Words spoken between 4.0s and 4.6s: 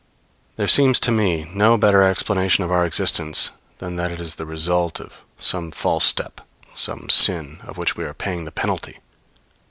it is the